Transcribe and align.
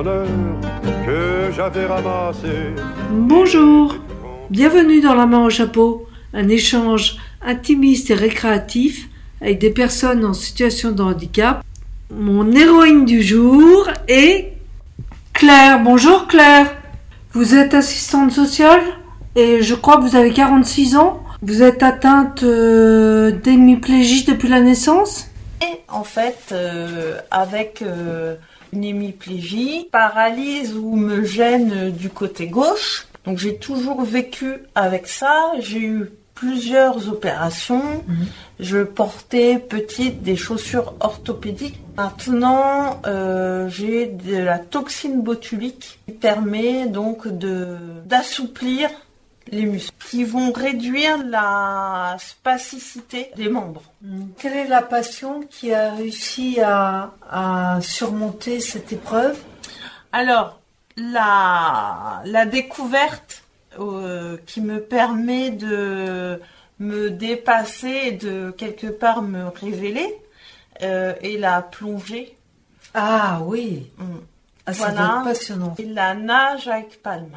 en 0.00 0.06
heure 0.06 0.26
que 1.04 1.50
j'avais 1.54 1.84
ramassé. 1.84 2.72
Bonjour, 3.10 3.96
bienvenue 4.48 5.00
dans 5.02 5.14
La 5.14 5.26
main 5.26 5.44
au 5.44 5.50
chapeau, 5.50 6.06
un 6.32 6.48
échange 6.48 7.18
intimiste 7.42 8.10
et 8.10 8.14
récréatif 8.14 9.08
avec 9.42 9.58
des 9.58 9.70
personnes 9.70 10.24
en 10.24 10.32
situation 10.32 10.92
de 10.92 11.02
handicap. 11.02 11.62
Mon 12.10 12.50
héroïne 12.52 13.04
du 13.04 13.22
jour 13.22 13.88
est 14.08 14.54
Claire. 15.34 15.82
Bonjour 15.82 16.26
Claire, 16.28 16.74
vous 17.32 17.54
êtes 17.54 17.74
assistante 17.74 18.32
sociale 18.32 18.80
et 19.36 19.60
je 19.60 19.74
crois 19.74 19.98
que 19.98 20.02
vous 20.02 20.16
avez 20.16 20.32
46 20.32 20.96
ans. 20.96 21.22
Vous 21.42 21.62
êtes 21.62 21.82
atteinte 21.82 22.42
euh, 22.42 23.32
d'hémiplégie 23.32 24.24
depuis 24.24 24.48
la 24.48 24.60
naissance? 24.60 25.26
Et 25.62 25.80
en 25.88 26.04
fait, 26.04 26.52
euh, 26.52 27.18
avec 27.30 27.82
euh, 27.82 28.36
une 28.72 28.84
hémiplégie, 28.84 29.88
paralyse 29.90 30.74
ou 30.74 30.96
me 30.96 31.24
gêne 31.24 31.90
du 31.90 32.10
côté 32.10 32.46
gauche. 32.46 33.06
Donc 33.24 33.38
j'ai 33.38 33.56
toujours 33.56 34.02
vécu 34.02 34.54
avec 34.74 35.06
ça. 35.06 35.52
J'ai 35.58 35.80
eu 35.80 36.10
plusieurs 36.34 37.08
opérations. 37.08 38.02
Je 38.58 38.82
portais 38.82 39.58
petite 39.58 40.22
des 40.22 40.36
chaussures 40.36 40.94
orthopédiques. 41.00 41.80
Maintenant, 41.98 43.00
euh, 43.06 43.68
j'ai 43.68 44.06
de 44.06 44.36
la 44.36 44.58
toxine 44.58 45.20
botulique 45.20 45.98
qui 46.06 46.14
permet 46.14 46.86
donc 46.86 47.28
de 47.28 47.76
d'assouplir 48.06 48.88
les 49.50 49.66
muscles, 49.66 49.94
qui 50.08 50.24
vont 50.24 50.52
réduire 50.52 51.18
la 51.24 52.16
spasticité 52.18 53.30
des 53.36 53.48
membres. 53.48 53.82
Quelle 54.38 54.54
est 54.56 54.68
la 54.68 54.82
passion 54.82 55.40
qui 55.50 55.72
a 55.74 55.92
réussi 55.94 56.60
à, 56.60 57.12
à 57.30 57.78
surmonter 57.82 58.60
cette 58.60 58.92
épreuve? 58.92 59.38
Alors, 60.12 60.60
la, 60.96 62.22
la 62.24 62.46
découverte 62.46 63.42
euh, 63.78 64.36
qui 64.46 64.60
me 64.60 64.80
permet 64.80 65.50
de 65.50 66.40
me 66.78 67.10
dépasser 67.10 68.00
et 68.06 68.12
de 68.12 68.50
quelque 68.50 68.86
part 68.86 69.22
me 69.22 69.48
révéler 69.48 70.16
euh, 70.82 71.12
est 71.22 71.38
la 71.38 71.60
plongée. 71.62 72.36
Ah 72.94 73.40
oui, 73.44 73.90
Mm. 73.98 74.04
ah, 74.66 74.72
Voilà. 74.72 75.22
passionnant. 75.24 75.74
Et 75.78 75.84
la 75.84 76.14
nage 76.14 76.68
avec 76.68 77.02
palme. 77.02 77.36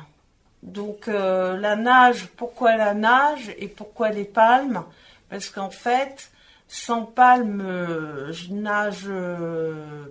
Donc 0.64 1.08
euh, 1.08 1.58
la 1.58 1.76
nage, 1.76 2.28
pourquoi 2.38 2.76
la 2.78 2.94
nage 2.94 3.54
et 3.60 3.68
pourquoi 3.68 4.10
les 4.10 4.24
palmes? 4.24 4.84
Parce 5.30 5.50
qu'en 5.50 5.70
fait, 5.70 6.32
sans 6.68 7.04
palme, 7.04 7.62
euh, 7.62 8.32
je 8.32 8.52
nage 8.54 9.04
euh, 9.08 10.06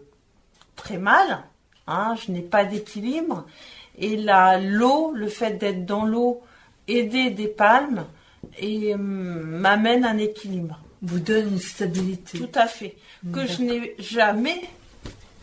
très 0.76 0.98
mal. 0.98 1.38
hein, 1.86 2.14
je 2.24 2.30
n'ai 2.32 2.42
pas 2.42 2.64
d'équilibre. 2.64 3.46
Et 3.98 4.16
là, 4.16 4.58
l'eau, 4.58 5.12
le 5.14 5.28
fait 5.28 5.52
d'être 5.52 5.84
dans 5.86 6.04
l'eau, 6.04 6.42
aider 6.86 7.30
des 7.30 7.48
palmes 7.48 8.04
et 8.58 8.94
euh, 8.94 8.96
m'amène 8.98 10.04
un 10.04 10.18
équilibre. 10.18 10.78
Vous 11.02 11.18
donne 11.18 11.48
une 11.48 11.58
stabilité. 11.58 12.38
Tout 12.38 12.50
à 12.54 12.66
fait. 12.66 12.96
Que 13.32 13.46
je 13.46 13.62
n'ai 13.62 13.94
jamais, 13.98 14.60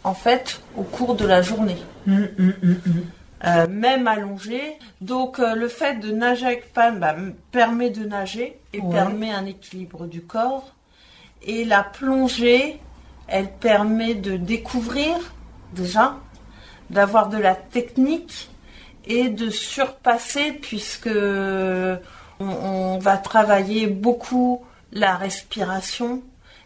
en 0.03 0.13
fait, 0.13 0.61
au 0.77 0.83
cours 0.83 1.15
de 1.15 1.25
la 1.25 1.41
journée. 1.41 1.77
Hum, 2.07 2.27
hum, 2.37 2.53
hum, 2.63 2.81
hum. 2.85 3.05
Euh, 3.45 3.67
même 3.69 4.07
allongé. 4.07 4.61
Donc 4.99 5.39
euh, 5.39 5.55
le 5.55 5.69
fait 5.69 5.95
de 5.95 6.11
nager 6.11 6.45
avec 6.45 6.73
palme 6.73 6.99
bah, 6.99 7.13
me 7.13 7.31
permet 7.51 7.89
de 7.89 8.03
nager 8.03 8.59
et 8.73 8.81
Ouais. 8.81 8.91
permet 8.93 9.31
un 9.31 9.45
équilibre 9.45 10.07
du 10.07 10.21
corps. 10.21 10.75
Et 11.41 11.63
la 11.63 11.83
plongée, 11.83 12.79
elle 13.27 13.49
permet 13.49 14.13
de 14.13 14.35
découvrir 14.35 15.15
déjà, 15.73 16.17
d'avoir 16.89 17.29
de 17.29 17.37
la 17.37 17.55
technique 17.55 18.49
et 19.05 19.29
de 19.29 19.49
surpasser 19.49 20.51
puisque 20.51 21.07
on, 21.07 21.69
on 22.39 22.97
va 22.97 23.17
travailler 23.17 23.87
beaucoup 23.87 24.65
la 24.91 25.15
respiration 25.15 26.21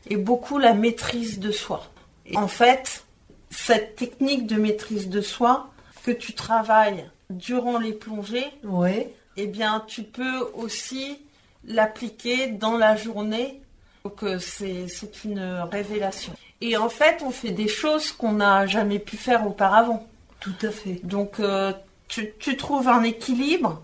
et 0.10 0.16
beaucoup 0.18 0.58
la 0.58 0.74
maîtrise 0.74 1.40
de 1.40 1.52
soi. 1.52 1.86
Et 2.26 2.36
en 2.38 2.48
fait, 2.48 3.06
cette 3.52 3.96
technique 3.96 4.48
de 4.48 4.56
maîtrise 4.56 5.08
de 5.10 5.22
soi 5.22 5.70
que 6.04 6.12
tu 6.12 6.34
travailles 6.34 7.10
durant 7.30 7.80
les 7.80 7.94
plongées, 7.94 8.46
Oui. 8.64 9.08
eh 9.38 9.48
bien, 9.48 9.84
tu 9.88 10.04
peux 10.04 10.40
aussi 10.54 11.20
l'appliquer 11.66 12.48
dans 12.48 12.78
la 12.78 12.96
journée. 12.96 13.62
Donc, 14.04 14.22
euh, 14.24 14.38
c'est 14.40 15.24
une 15.24 15.40
révélation. 15.72 16.34
Et 16.62 16.76
en 16.78 16.90
fait, 16.90 17.22
on 17.26 17.32
fait 17.32 17.52
des 17.52 17.68
choses 17.70 18.12
qu'on 18.12 18.34
n'a 18.34 18.68
jamais 18.68 19.00
pu 19.00 19.16
faire 19.18 19.48
auparavant. 19.48 20.06
Tout 20.42 20.54
à 20.62 20.72
fait. 20.72 21.00
Donc, 21.04 21.40
euh, 21.40 21.72
tu, 22.10 22.34
tu 22.38 22.58
trouves 22.58 22.90
un 22.90 23.04
équilibre, 23.04 23.82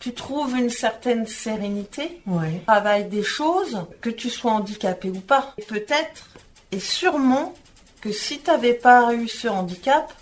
tu 0.00 0.12
trouves 0.12 0.56
une 0.56 0.70
certaine 0.70 1.26
sérénité, 1.26 2.20
Oui. 2.26 2.60
travailles 2.66 3.08
des 3.08 3.22
choses, 3.22 3.84
que 4.00 4.10
tu 4.10 4.28
sois 4.28 4.52
handicapé 4.52 5.08
ou 5.10 5.20
pas. 5.20 5.54
Peut-être 5.68 6.28
et 6.72 6.80
sûrement 6.80 7.54
que 8.00 8.10
si 8.12 8.40
tu 8.40 8.50
n'avais 8.50 8.74
pas 8.74 9.14
eu 9.14 9.28
ce 9.28 9.46
handicap, 9.46 10.12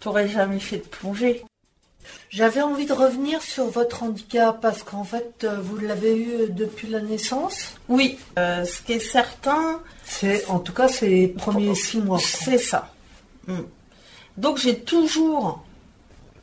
tu 0.00 0.08
n'aurais 0.08 0.28
jamais 0.28 0.58
fait 0.58 0.78
de 0.78 0.82
plongée. 0.82 1.44
J'avais 2.30 2.62
envie 2.62 2.86
de 2.86 2.92
revenir 2.92 3.42
sur 3.42 3.66
votre 3.66 4.02
handicap 4.02 4.60
parce 4.60 4.82
qu'en 4.82 5.04
fait, 5.04 5.44
euh, 5.44 5.60
vous 5.60 5.78
l'avez 5.78 6.16
eu 6.16 6.50
depuis 6.50 6.88
la 6.88 7.00
naissance. 7.00 7.74
Oui, 7.88 8.18
euh, 8.38 8.64
ce 8.64 8.82
qui 8.82 8.92
est 8.92 9.00
certain, 9.00 9.80
C'est, 10.04 10.46
en 10.48 10.58
tout 10.60 10.72
cas, 10.72 10.88
les 11.02 11.28
premiers 11.28 11.74
six 11.74 11.98
mois. 11.98 12.18
c'est 12.18 12.58
ça. 12.58 12.92
Mm. 13.46 13.60
Donc 14.36 14.58
j'ai 14.58 14.78
toujours 14.80 15.64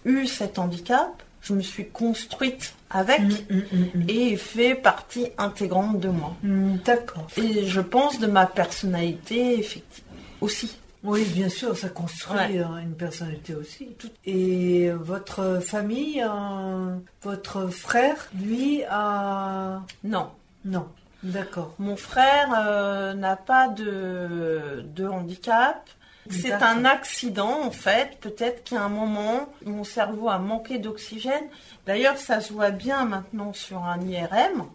eu 0.05 0.27
cet 0.27 0.59
handicap. 0.59 1.23
Je 1.41 1.53
me 1.53 1.61
suis 1.61 1.87
construite 1.87 2.73
avec 2.89 3.21
hum, 3.21 3.63
hum. 3.71 4.05
et 4.09 4.35
fait 4.35 4.75
partie 4.75 5.27
intégrante 5.37 5.99
de 5.99 6.09
moi. 6.09 6.35
D'accord. 6.43 7.27
Et 7.37 7.65
je 7.65 7.79
pense 7.79 8.19
de 8.19 8.27
ma 8.27 8.45
personnalité, 8.45 9.57
effectivement, 9.57 10.11
aussi. 10.41 10.75
Oui, 11.07 11.23
bien 11.33 11.49
sûr, 11.49 11.75
ça 11.77 11.89
construit 11.89 12.37
Ouais. 12.37 12.59
euh, 12.59 12.77
une 12.83 12.95
personnalité 12.95 13.55
aussi. 13.55 13.95
Et 14.25 14.89
votre 14.91 15.59
famille, 15.61 16.21
euh, 16.23 16.95
votre 17.23 17.67
frère, 17.67 18.27
lui, 18.37 18.83
a... 18.89 19.81
Non, 20.03 20.29
Non. 20.65 20.87
D'accord. 21.23 21.73
Mon 21.79 21.95
frère 21.97 22.49
euh, 22.55 23.13
n'a 23.15 23.35
pas 23.35 23.67
de, 23.69 24.83
de 24.95 25.07
handicap. 25.07 25.89
C'est 26.29 26.51
un 26.53 26.83
accident 26.85 27.61
en 27.63 27.71
fait. 27.71 28.17
Peut-être 28.19 28.63
qu'à 28.65 28.83
un 28.83 28.89
moment, 28.89 29.47
mon 29.65 29.83
cerveau 29.85 30.29
a 30.29 30.37
manqué 30.39 30.77
d'oxygène. 30.77 31.45
D'ailleurs, 31.87 32.17
ça 32.17 32.39
se 32.41 32.51
voit 32.53 32.69
bien 32.71 33.05
maintenant 33.05 33.51
sur 33.53 33.83
un 33.83 33.99
IRM. 34.01 34.65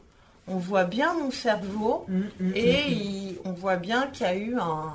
On 0.49 0.57
voit 0.57 0.85
bien 0.85 1.13
mon 1.15 1.31
cerveau 1.31 2.07
Hum, 2.09 2.25
hum, 2.41 2.53
et 2.57 2.91
il- 2.91 3.39
on 3.45 3.53
voit 3.53 3.77
bien 3.77 4.09
qu'il 4.09 4.27
y 4.27 4.29
a 4.31 4.35
eu 4.35 4.57
un, 4.59 4.93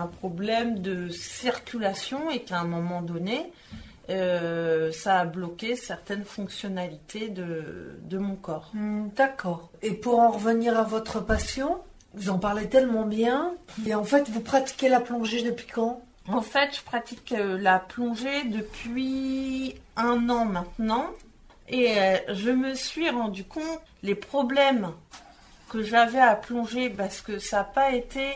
un 0.00 0.06
problème 0.06 0.80
de 0.80 1.08
circulation 1.08 2.30
et 2.30 2.42
qu'à 2.42 2.60
un 2.60 2.64
moment 2.64 3.02
donné, 3.02 3.52
euh, 4.08 4.90
ça 4.92 5.20
a 5.20 5.24
bloqué 5.24 5.76
certaines 5.76 6.24
fonctionnalités 6.24 7.28
de, 7.28 7.98
de 8.02 8.18
mon 8.18 8.36
corps. 8.36 8.70
Hum, 8.74 9.10
D'accord. 9.16 9.70
Et 9.82 9.92
pour 9.92 10.18
en 10.18 10.30
revenir 10.30 10.78
à 10.78 10.82
votre 10.82 11.20
passion, 11.20 11.78
vous 12.14 12.30
en 12.30 12.38
parlez 12.38 12.68
tellement 12.68 13.06
bien. 13.06 13.52
Et 13.86 13.94
en 13.94 14.04
fait, 14.04 14.28
vous 14.28 14.40
pratiquez 14.40 14.88
la 14.88 15.00
plongée 15.00 15.42
depuis 15.42 15.66
quand? 15.66 16.02
En 16.28 16.42
fait, 16.42 16.76
je 16.76 16.82
pratique 16.82 17.32
euh, 17.32 17.58
la 17.58 17.78
plongée 17.78 18.44
depuis 18.44 19.74
un 19.96 20.28
an 20.28 20.44
maintenant 20.44 21.06
et 21.68 21.98
euh, 21.98 22.16
je 22.34 22.50
me 22.50 22.74
suis 22.74 23.08
rendu 23.10 23.44
compte 23.44 23.80
les 24.02 24.14
problèmes 24.14 24.90
que 25.68 25.82
j'avais 25.82 26.20
à 26.20 26.34
plonger 26.34 26.90
parce 26.90 27.20
que 27.20 27.38
ça 27.38 27.58
n'a 27.58 27.64
pas 27.64 27.92
été 27.92 28.26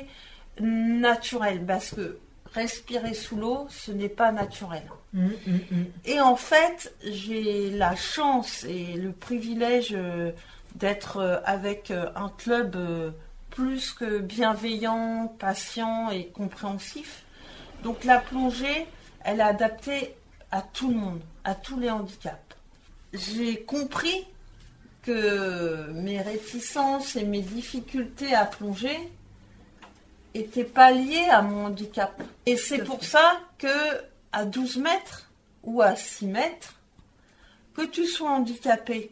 naturel 0.60 1.64
parce 1.66 1.90
que 1.90 2.18
respirer 2.54 3.14
sous 3.14 3.36
l'eau, 3.36 3.66
ce 3.68 3.90
n'est 3.90 4.08
pas 4.08 4.32
naturel. 4.32 4.82
Hum, 5.14 5.32
hum, 5.46 5.60
hum. 5.72 5.86
Et 6.04 6.20
en 6.20 6.36
fait, 6.36 6.94
j'ai 7.04 7.70
la 7.70 7.96
chance 7.96 8.64
et 8.64 8.94
le 8.94 9.12
privilège 9.12 9.92
euh, 9.92 10.32
d'être 10.76 11.18
euh, 11.18 11.38
avec 11.44 11.90
euh, 11.90 12.10
un 12.14 12.28
club 12.28 12.76
plus 13.50 13.92
que 13.92 14.18
bienveillant, 14.18 15.34
patient 15.38 16.10
et 16.10 16.26
compréhensif. 16.26 17.24
Donc 17.82 18.04
la 18.04 18.18
plongée, 18.18 18.86
elle 19.24 19.40
est 19.40 19.44
adaptée 19.44 20.14
à 20.50 20.62
tout 20.62 20.88
le 20.88 20.96
monde, 20.96 21.20
à 21.44 21.54
tous 21.54 21.78
les 21.78 21.90
handicaps. 21.90 22.38
J'ai 23.12 23.62
compris 23.62 24.26
que 25.02 25.90
mes 25.92 26.20
réticences 26.20 27.14
et 27.14 27.24
mes 27.24 27.42
difficultés 27.42 28.34
à 28.34 28.44
plonger 28.46 28.98
étaient 30.34 30.64
pas 30.64 30.90
liées 30.92 31.28
à 31.30 31.42
mon 31.42 31.66
handicap. 31.66 32.22
Et 32.46 32.56
c'est 32.56 32.84
pour 32.84 33.04
ça 33.04 33.40
que 33.58 33.68
à 34.32 34.44
12 34.44 34.78
mètres 34.78 35.30
ou 35.62 35.80
à 35.80 35.96
6 35.96 36.26
mètres, 36.26 36.74
que 37.74 37.82
tu 37.82 38.06
sois 38.06 38.30
handicapé 38.30 39.10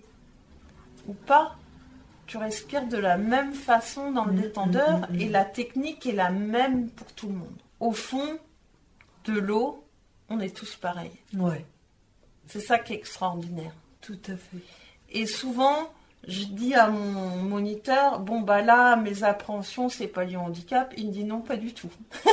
ou 1.07 1.15
pas, 1.15 1.57
tu 2.27 2.37
respires 2.37 2.87
de 2.87 2.97
la 2.97 3.17
même 3.19 3.53
façon 3.53 4.11
dans 4.13 4.25
le 4.25 4.33
Mm, 4.33 4.41
détendeur 4.41 4.99
mm, 5.11 5.17
mm. 5.17 5.21
et 5.21 5.29
la 5.29 5.45
technique 5.45 6.07
est 6.07 6.13
la 6.13 6.31
même 6.31 6.89
pour 6.91 7.13
tout 7.13 7.29
le 7.29 7.35
monde. 7.35 7.57
Au 7.81 7.93
fond 7.93 8.39
de 9.25 9.33
l'eau, 9.39 9.85
on 10.29 10.41
est 10.41 10.55
tous 10.57 10.77
pareils. 10.77 11.19
Ouais, 11.35 11.65
C'est 12.47 12.61
ça 12.61 12.79
qui 12.79 12.93
est 12.93 12.97
extraordinaire. 12.97 13.73
tout 14.01 14.19
à 14.27 14.37
fait. 14.37 14.59
Et 15.11 15.27
souvent, 15.27 15.93
je 16.29 16.45
dis 16.45 16.75
à 16.75 16.89
mon 16.89 17.37
moniteur, 17.43 18.21
bon 18.21 18.41
bah 18.41 18.63
là, 18.63 18.97
mes 18.97 19.25
appréhensions, 19.25 19.89
c'est 19.89 20.07
pas 20.07 20.25
lié 20.25 20.37
au 20.37 20.41
handicap. 20.41 20.93
Il 20.97 21.09
me 21.09 21.13
dit 21.13 21.25
non, 21.25 21.41
pas 21.41 21.57
du 21.57 21.73
tout. 21.75 21.91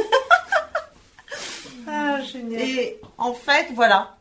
Ah, 1.88 2.22
génial. 2.22 2.62
Et 2.62 3.00
en 3.18 3.34
fait, 3.34 3.68
voilà, 3.74 4.16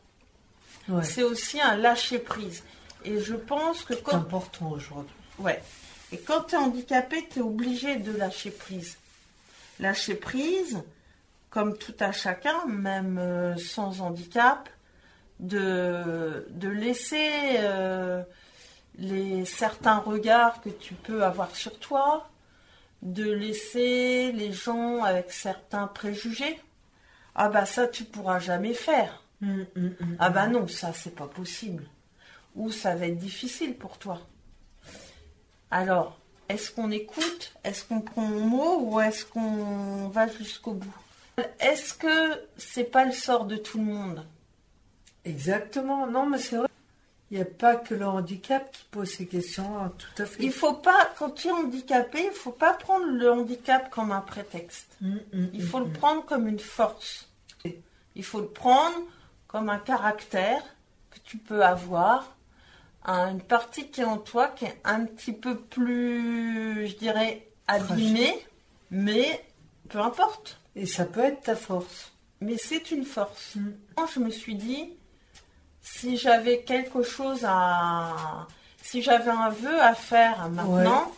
Ouais, 0.87 1.03
c'est 1.03 1.21
aussi 1.21 1.61
un 1.61 1.75
lâcher 1.77 2.17
prise. 2.17 2.63
Et 3.05 3.19
je 3.19 3.35
pense 3.35 3.83
que 3.83 3.93
c'est 3.93 4.01
quand, 4.01 4.15
important 4.15 4.71
aujourd'hui. 4.71 5.13
ouais, 5.37 5.61
et 6.11 6.17
quand 6.17 6.41
tu 6.43 6.55
es 6.55 6.57
handicapé, 6.57 7.27
tu 7.31 7.39
es 7.39 7.41
obligé 7.43 7.97
de 7.97 8.11
lâcher 8.17 8.49
prise. 8.49 8.97
Lâcher 9.79 10.15
prise, 10.15 10.81
comme 11.51 11.77
tout 11.77 11.93
à 11.99 12.11
chacun, 12.11 12.65
même 12.65 13.19
euh, 13.19 13.55
sans 13.57 14.01
handicap, 14.01 14.67
de, 15.39 16.47
de 16.49 16.69
laisser 16.69 17.29
euh, 17.59 18.23
les, 18.99 19.45
certains 19.45 19.97
regards 19.97 20.61
que 20.61 20.69
tu 20.69 20.93
peux 20.93 21.23
avoir 21.23 21.55
sur 21.55 21.77
toi, 21.79 22.29
de 23.01 23.31
laisser 23.31 24.31
les 24.31 24.51
gens 24.51 25.03
avec 25.03 25.31
certains 25.31 25.87
préjugés. 25.87 26.59
Ah 27.35 27.49
bah 27.49 27.65
ça, 27.65 27.87
tu 27.87 28.03
pourras 28.03 28.39
jamais 28.39 28.73
faire. 28.73 29.23
Hum, 29.41 29.65
hum, 29.75 29.95
hum. 30.01 30.15
Ah 30.19 30.29
bah 30.29 30.47
non, 30.47 30.67
ça 30.67 30.91
c'est 30.93 31.15
pas 31.15 31.27
possible. 31.27 31.85
Ou 32.55 32.71
ça 32.71 32.95
va 32.95 33.07
être 33.07 33.17
difficile 33.17 33.75
pour 33.75 33.97
toi. 33.97 34.19
Alors, 35.71 36.19
est-ce 36.49 36.71
qu'on 36.71 36.91
écoute? 36.91 37.53
Est-ce 37.63 37.85
qu'on 37.85 38.01
prend 38.01 38.23
mon 38.23 38.45
mot 38.45 38.79
ou 38.81 38.99
est-ce 38.99 39.23
qu'on 39.23 40.09
va 40.09 40.27
jusqu'au 40.27 40.73
bout? 40.73 40.95
Est-ce 41.59 41.93
que 41.93 42.47
c'est 42.57 42.91
pas 42.91 43.05
le 43.05 43.11
sort 43.11 43.45
de 43.45 43.55
tout 43.55 43.77
le 43.77 43.85
monde? 43.85 44.25
Exactement. 45.23 46.07
Non, 46.07 46.25
mais 46.25 46.39
c'est 46.39 46.57
vrai. 46.57 46.67
Il 47.31 47.37
n'y 47.37 47.43
a 47.43 47.45
pas 47.45 47.75
que 47.75 47.93
le 47.93 48.07
handicap 48.07 48.71
qui 48.71 48.83
pose 48.89 49.09
ces 49.11 49.27
questions. 49.27 49.77
hein, 49.79 49.91
Tout 49.97 50.23
à 50.23 50.25
fait. 50.25 50.43
Il 50.43 50.51
faut 50.51 50.73
pas, 50.73 51.11
quand 51.17 51.29
tu 51.29 51.47
es 51.47 51.51
handicapé, 51.51 52.25
il 52.25 52.31
faut 52.31 52.51
pas 52.51 52.73
prendre 52.73 53.05
le 53.05 53.31
handicap 53.31 53.89
comme 53.91 54.11
un 54.11 54.21
prétexte. 54.21 54.87
Hum, 55.03 55.19
hum, 55.33 55.49
Il 55.53 55.61
faut 55.63 55.79
le 55.79 55.89
prendre 55.91 56.25
comme 56.25 56.47
une 56.47 56.59
force. 56.59 57.27
Il 58.15 58.23
faut 58.23 58.39
le 58.41 58.47
prendre 58.47 58.97
comme 59.47 59.69
un 59.69 59.77
caractère 59.77 60.61
que 61.11 61.19
tu 61.23 61.37
peux 61.37 61.63
avoir, 61.63 62.35
un- 63.05 63.31
une 63.31 63.41
partie 63.41 63.89
qui 63.89 64.01
est 64.01 64.05
en 64.05 64.17
toi 64.17 64.47
qui 64.47 64.65
est 64.65 64.81
un 64.83 65.05
petit 65.05 65.31
peu 65.31 65.55
plus, 65.57 66.87
je 66.87 66.95
dirais, 66.97 67.47
abîmée, 67.67 68.33
mais 68.91 69.45
peu 69.87 69.99
importe. 69.99 70.59
Et 70.75 70.85
ça 70.85 71.05
peut 71.05 71.21
être 71.21 71.41
ta 71.43 71.55
force. 71.55 72.11
Mais 72.41 72.57
c'est 72.57 72.91
une 72.91 73.05
force. 73.05 73.55
Mm. 73.55 73.69
Moi, 73.97 74.07
je 74.13 74.19
me 74.19 74.29
suis 74.31 74.55
dit, 74.55 74.93
si 75.95 76.17
j'avais 76.17 76.59
quelque 76.59 77.03
chose 77.03 77.41
à. 77.45 78.47
Si 78.81 79.01
j'avais 79.01 79.29
un 79.31 79.49
vœu 79.49 79.81
à 79.81 79.93
faire 79.93 80.49
maintenant, 80.49 81.11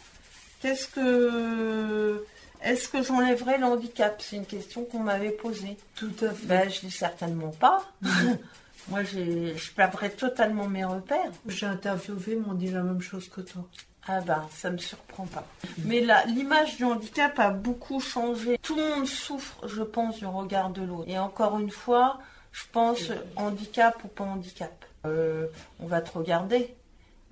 qu'est-ce 0.62 0.88
que. 0.88 2.25
Est-ce 2.63 2.88
que 2.89 3.01
j'enlèverais 3.01 3.57
le 3.57 3.65
handicap 3.65 4.21
C'est 4.21 4.35
une 4.35 4.45
question 4.45 4.83
qu'on 4.85 5.00
m'avait 5.00 5.31
posée. 5.31 5.77
Tout 5.95 6.12
à 6.21 6.29
fait. 6.29 6.45
Ben, 6.45 6.69
je 6.69 6.81
dis 6.81 6.91
certainement 6.91 7.50
pas. 7.51 7.83
Moi, 8.89 9.03
j'ai- 9.03 9.56
je 9.57 9.71
perdrais 9.71 10.09
totalement 10.12 10.68
mes 10.68 10.85
repères. 10.85 11.31
J'ai 11.47 11.65
interviewé, 11.65 12.35
m'ont 12.35 12.53
dit 12.53 12.69
la 12.69 12.81
même 12.83 13.01
chose 13.01 13.29
que 13.29 13.41
toi. 13.41 13.63
Ah 14.07 14.21
ben, 14.21 14.47
ça 14.51 14.69
me 14.69 14.77
surprend 14.77 15.25
pas. 15.25 15.45
Mais 15.85 16.01
là, 16.01 16.23
l'image 16.25 16.75
du 16.77 16.83
handicap 16.85 17.38
a 17.39 17.50
beaucoup 17.51 18.00
changé. 18.00 18.59
Tout 18.62 18.75
le 18.75 18.95
monde 18.95 19.07
souffre, 19.07 19.68
je 19.68 19.81
pense, 19.83 20.18
du 20.18 20.25
regard 20.25 20.69
de 20.71 20.81
l'autre. 20.83 21.06
Et 21.07 21.18
encore 21.18 21.59
une 21.59 21.69
fois, 21.71 22.19
je 22.51 22.63
pense 22.71 23.12
handicap 23.36 24.03
ou 24.03 24.07
pas 24.07 24.24
handicap. 24.24 24.86
Euh, 25.06 25.48
on 25.80 25.88
va 25.88 26.01
te 26.01 26.18
regarder. 26.18 26.75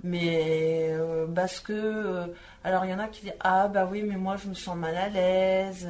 Mais 0.03 0.87
euh, 0.91 1.27
parce 1.27 1.59
que... 1.59 1.73
euh, 1.73 2.25
alors, 2.63 2.85
il 2.85 2.91
y 2.91 2.93
en 2.93 2.99
a 2.99 3.07
qui 3.07 3.21
disent, 3.21 3.33
ah 3.41 3.67
bah 3.67 3.87
oui, 3.89 4.01
mais 4.01 4.15
moi, 4.15 4.37
je 4.37 4.47
me 4.47 4.53
sens 4.53 4.75
mal 4.75 4.95
à 4.95 5.09
l'aise. 5.09 5.87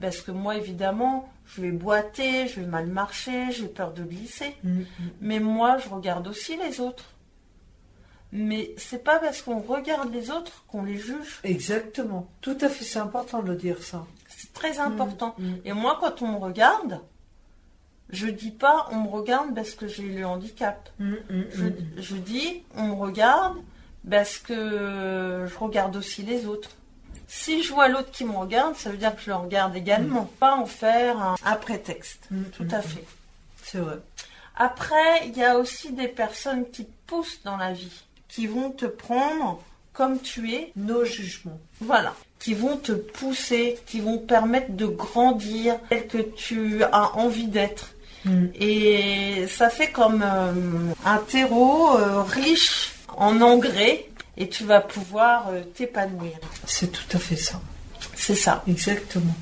parce 0.00 0.20
que 0.20 0.30
moi, 0.30 0.56
évidemment, 0.56 1.28
je 1.46 1.62
vais 1.62 1.70
boiter, 1.70 2.48
je 2.48 2.60
vais 2.60 2.66
mal 2.66 2.86
marcher, 2.86 3.50
j'ai 3.52 3.68
peur 3.68 3.92
de 3.92 4.02
glisser. 4.02 4.56
Hum, 4.64 4.84
hum. 5.00 5.10
Mais 5.20 5.40
moi, 5.40 5.78
je 5.78 5.88
regarde 5.88 6.26
aussi 6.28 6.56
les 6.56 6.80
autres. 6.80 7.14
Mais 8.30 8.74
c'est 8.76 9.02
pas 9.02 9.18
parce 9.18 9.40
qu'on 9.40 9.60
regarde 9.60 10.12
les 10.12 10.30
autres 10.30 10.64
qu'on 10.68 10.82
les 10.82 10.98
juge. 10.98 11.40
Exactement. 11.44 12.28
Tout 12.42 12.58
à 12.60 12.68
fait. 12.68 12.84
C'est 12.84 12.98
important 12.98 13.42
de 13.42 13.48
le 13.48 13.56
dire, 13.56 13.82
ça. 13.82 14.04
C'est 14.28 14.52
très 14.52 14.78
important. 14.78 15.34
Mm, 15.38 15.46
mm. 15.46 15.60
Et 15.64 15.72
moi, 15.72 15.98
quand 16.00 16.20
on 16.20 16.32
me 16.32 16.36
regarde, 16.36 17.00
je 18.10 18.26
dis 18.26 18.50
pas 18.50 18.88
on 18.90 19.02
me 19.02 19.08
regarde 19.08 19.54
parce 19.54 19.72
que 19.72 19.86
j'ai 19.88 20.02
le 20.08 20.24
handicap. 20.26 20.88
Hum, 21.00 21.16
Je, 21.50 21.64
hum. 21.66 21.74
je 21.96 22.16
dis 22.16 22.62
on 22.76 22.84
me 22.88 22.94
regarde 22.94 23.56
parce 24.08 24.38
que 24.38 25.46
je 25.46 25.58
regarde 25.58 25.96
aussi 25.96 26.22
les 26.22 26.46
autres. 26.46 26.70
Si 27.26 27.62
je 27.62 27.72
vois 27.74 27.88
l'autre 27.88 28.10
qui 28.10 28.24
me 28.24 28.32
regarde, 28.32 28.74
ça 28.76 28.88
veut 28.90 28.96
dire 28.96 29.14
que 29.14 29.20
je 29.20 29.28
le 29.28 29.36
regarde 29.36 29.76
également. 29.76 30.30
Pas 30.40 30.54
en 30.56 30.64
faire 30.64 31.18
un, 31.20 31.34
un 31.44 31.56
prétexte. 31.56 32.20
Mm, 32.30 32.42
Tout 32.56 32.64
mm, 32.64 32.74
à 32.74 32.78
mm. 32.78 32.82
fait. 32.82 33.04
C'est 33.62 33.78
vrai. 33.78 33.98
Après, 34.56 35.26
il 35.26 35.36
y 35.36 35.44
a 35.44 35.58
aussi 35.58 35.92
des 35.92 36.08
personnes 36.08 36.68
qui 36.70 36.86
te 36.86 36.92
poussent 37.06 37.40
dans 37.44 37.58
la 37.58 37.72
vie, 37.74 38.02
qui 38.28 38.46
vont 38.46 38.70
te 38.70 38.86
prendre 38.86 39.62
comme 39.92 40.20
tu 40.20 40.52
es, 40.54 40.72
Nos 40.76 41.04
jugements. 41.04 41.58
voilà, 41.80 42.14
qui 42.38 42.54
vont 42.54 42.76
te 42.76 42.92
pousser, 42.92 43.78
qui 43.86 44.00
vont 44.00 44.16
te 44.18 44.26
permettre 44.26 44.72
de 44.72 44.86
grandir 44.86 45.78
tel 45.88 46.06
que 46.06 46.18
tu 46.18 46.82
as 46.84 47.16
envie 47.16 47.48
d'être. 47.48 47.90
Hum. 48.26 48.50
Et 48.58 49.46
ça 49.48 49.70
fait 49.70 49.90
comme 49.90 50.22
euh, 50.22 50.52
un 51.04 51.18
terreau 51.18 51.96
euh, 51.96 52.22
riche 52.22 52.92
en 53.16 53.40
engrais 53.40 54.06
et 54.36 54.48
tu 54.48 54.64
vas 54.64 54.80
pouvoir 54.80 55.48
euh, 55.50 55.60
t'épanouir. 55.74 56.38
C'est 56.66 56.90
tout 56.92 57.16
à 57.16 57.18
fait 57.20 57.36
ça. 57.36 57.60
C'est 58.14 58.34
ça. 58.34 58.62
Exactement. 58.68 59.34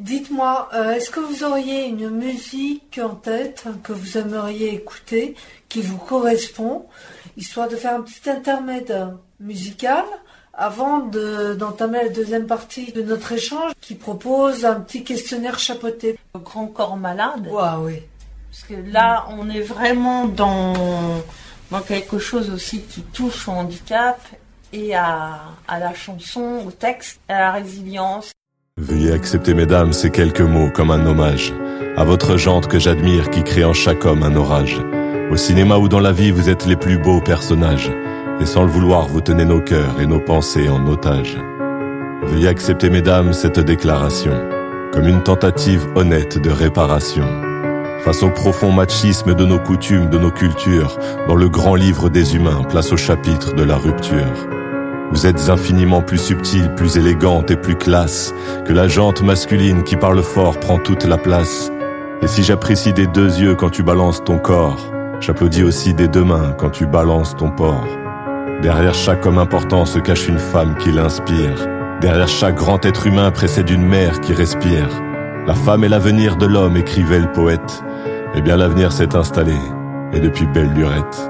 Dites-moi, 0.00 0.68
est-ce 0.94 1.10
que 1.10 1.18
vous 1.18 1.42
auriez 1.42 1.86
une 1.86 2.08
musique 2.10 3.00
en 3.02 3.16
tête 3.16 3.64
que 3.82 3.92
vous 3.92 4.16
aimeriez 4.16 4.72
écouter, 4.72 5.34
qui 5.68 5.82
vous 5.82 5.96
correspond, 5.98 6.86
histoire 7.36 7.68
de 7.68 7.74
faire 7.74 7.94
un 7.94 8.02
petit 8.02 8.30
intermède 8.30 8.94
musical 9.40 10.04
avant 10.54 11.00
de- 11.00 11.54
d'entamer 11.54 11.98
la 12.04 12.08
deuxième 12.10 12.46
partie 12.46 12.92
de 12.92 13.02
notre 13.02 13.32
échange, 13.32 13.72
qui 13.80 13.96
propose 13.96 14.64
un 14.64 14.78
petit 14.80 15.02
questionnaire 15.02 15.58
chapeauté? 15.58 16.16
Grand 16.44 16.66
corps 16.66 16.96
malade. 16.96 17.46
Waouh, 17.50 17.86
oui. 17.86 18.02
Parce 18.50 18.64
que 18.64 18.92
là, 18.92 19.26
on 19.30 19.50
est 19.50 19.60
vraiment 19.60 20.26
dans, 20.26 20.74
dans 21.70 21.80
quelque 21.80 22.18
chose 22.18 22.50
aussi 22.50 22.82
qui 22.82 23.02
touche 23.02 23.48
au 23.48 23.52
handicap 23.52 24.20
et 24.72 24.94
à, 24.94 25.40
à 25.66 25.78
la 25.78 25.94
chanson, 25.94 26.62
au 26.66 26.70
texte, 26.70 27.20
à 27.28 27.38
la 27.38 27.52
résilience. 27.52 28.32
Veuillez 28.78 29.12
accepter, 29.12 29.54
mesdames, 29.54 29.92
ces 29.92 30.10
quelques 30.10 30.40
mots 30.40 30.70
comme 30.70 30.90
un 30.90 31.04
hommage 31.04 31.52
à 31.96 32.04
votre 32.04 32.36
jante 32.36 32.68
que 32.68 32.78
j'admire 32.78 33.28
qui 33.30 33.42
crée 33.42 33.64
en 33.64 33.72
chaque 33.72 34.04
homme 34.04 34.22
un 34.22 34.36
orage. 34.36 34.78
Au 35.32 35.36
cinéma 35.36 35.78
ou 35.78 35.88
dans 35.88 35.98
la 35.98 36.12
vie, 36.12 36.30
vous 36.30 36.48
êtes 36.48 36.64
les 36.64 36.76
plus 36.76 36.96
beaux 36.96 37.20
personnages. 37.20 37.90
Et 38.40 38.46
sans 38.46 38.62
le 38.62 38.70
vouloir, 38.70 39.08
vous 39.08 39.20
tenez 39.20 39.44
nos 39.44 39.60
cœurs 39.60 40.00
et 40.00 40.06
nos 40.06 40.20
pensées 40.20 40.68
en 40.68 40.86
otage. 40.86 41.36
Veuillez 42.22 42.46
accepter, 42.46 42.88
mesdames, 42.88 43.32
cette 43.32 43.58
déclaration 43.58 44.32
comme 44.92 45.08
une 45.08 45.22
tentative 45.22 45.86
honnête 45.94 46.38
de 46.38 46.50
réparation. 46.50 47.26
Face 48.04 48.22
au 48.22 48.30
profond 48.30 48.72
machisme 48.72 49.34
de 49.34 49.44
nos 49.44 49.58
coutumes, 49.58 50.08
de 50.08 50.18
nos 50.18 50.30
cultures, 50.30 50.98
dans 51.26 51.34
le 51.34 51.48
grand 51.48 51.74
livre 51.74 52.08
des 52.08 52.36
humains, 52.36 52.62
place 52.68 52.92
au 52.92 52.96
chapitre 52.96 53.54
de 53.54 53.62
la 53.62 53.76
rupture. 53.76 54.48
Vous 55.10 55.26
êtes 55.26 55.48
infiniment 55.48 56.02
plus 56.02 56.18
subtile, 56.18 56.74
plus 56.74 56.96
élégante 56.96 57.50
et 57.50 57.56
plus 57.56 57.76
classe 57.76 58.34
que 58.66 58.72
la 58.72 58.88
jante 58.88 59.22
masculine 59.22 59.82
qui 59.82 59.96
parle 59.96 60.22
fort 60.22 60.60
prend 60.60 60.78
toute 60.78 61.04
la 61.04 61.16
place. 61.16 61.72
Et 62.22 62.26
si 62.26 62.42
j'apprécie 62.42 62.92
des 62.92 63.06
deux 63.06 63.38
yeux 63.38 63.54
quand 63.54 63.70
tu 63.70 63.82
balances 63.82 64.22
ton 64.24 64.38
corps, 64.38 64.92
j'applaudis 65.20 65.62
aussi 65.62 65.94
des 65.94 66.08
deux 66.08 66.24
mains 66.24 66.54
quand 66.58 66.70
tu 66.70 66.86
balances 66.86 67.36
ton 67.36 67.50
porc. 67.50 67.86
Derrière 68.62 68.94
chaque 68.94 69.24
homme 69.24 69.38
important 69.38 69.86
se 69.86 69.98
cache 69.98 70.28
une 70.28 70.38
femme 70.38 70.76
qui 70.78 70.92
l'inspire. 70.92 71.77
Derrière 72.00 72.28
chaque 72.28 72.54
grand 72.54 72.84
être 72.86 73.08
humain 73.08 73.32
précède 73.32 73.70
une 73.70 73.84
mère 73.84 74.20
qui 74.20 74.32
respire. 74.32 74.88
La 75.48 75.54
femme 75.54 75.82
est 75.82 75.88
l'avenir 75.88 76.36
de 76.36 76.46
l'homme, 76.46 76.76
écrivait 76.76 77.18
le 77.18 77.32
poète. 77.32 77.82
Eh 78.36 78.40
bien 78.40 78.56
l'avenir 78.56 78.92
s'est 78.92 79.16
installé, 79.16 79.56
et 80.12 80.20
depuis 80.20 80.46
belle 80.46 80.72
lurette. 80.74 81.28